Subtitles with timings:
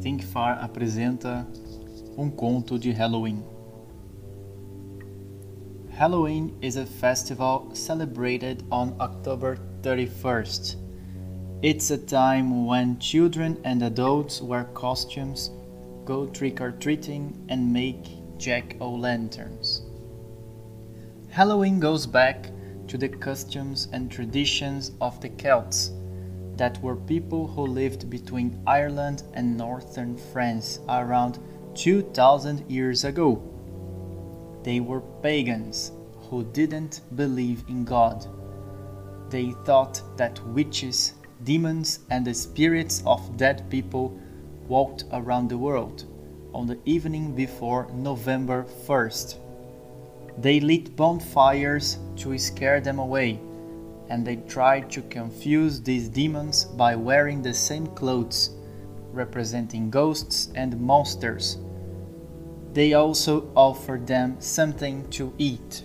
[0.00, 1.44] Think Far apresenta
[2.16, 3.42] um conto de Halloween.
[5.90, 10.76] Halloween is a festival celebrated on October 31st.
[11.62, 15.50] It's a time when children and adults wear costumes,
[16.04, 19.82] go trick or treating, and make jack o' lanterns.
[21.30, 22.50] Halloween goes back
[22.86, 25.90] to the customs and traditions of the Celts
[26.58, 31.38] that were people who lived between Ireland and northern France around
[31.74, 33.40] 2000 years ago.
[34.64, 35.92] They were pagans
[36.28, 38.26] who didn't believe in God.
[39.30, 44.18] They thought that witches, demons, and the spirits of dead people
[44.66, 46.04] walked around the world
[46.52, 49.36] on the evening before November 1st.
[50.38, 53.40] They lit bonfires to scare them away
[54.08, 58.50] and they tried to confuse these demons by wearing the same clothes,
[59.12, 61.58] representing ghosts and monsters.
[62.72, 65.82] They also offered them something to eat.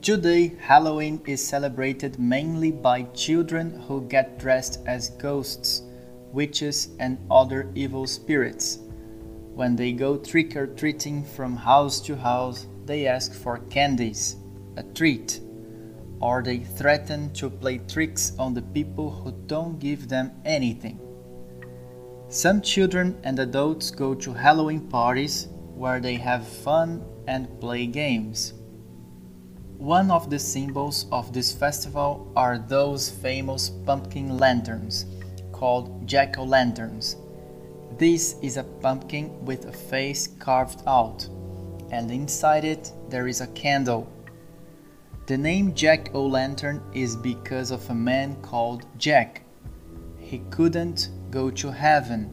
[0.00, 5.82] Today, Halloween is celebrated mainly by children who get dressed as ghosts,
[6.32, 8.80] witches, and other evil spirits.
[9.54, 14.36] When they go trick or treating from house to house, they ask for candies,
[14.76, 15.40] a treat
[16.22, 20.98] or they threaten to play tricks on the people who don't give them anything.
[22.28, 28.54] Some children and adults go to Halloween parties where they have fun and play games.
[29.76, 35.06] One of the symbols of this festival are those famous pumpkin lanterns
[35.50, 37.16] called jack o' lanterns.
[37.98, 41.28] This is a pumpkin with a face carved out,
[41.90, 44.08] and inside it there is a candle
[45.26, 49.42] the name Jack O'Lantern is because of a man called Jack.
[50.18, 52.30] He couldn't go to heaven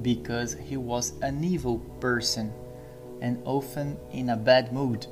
[0.00, 2.50] because he was an evil person
[3.20, 5.06] and often in a bad mood.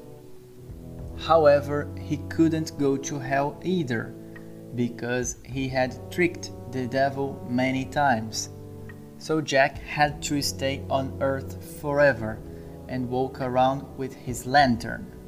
[1.18, 4.14] However, he couldn't go to hell either
[4.74, 8.48] because he had tricked the devil many times.
[9.18, 12.38] So Jack had to stay on earth forever
[12.88, 15.19] and walk around with his lantern.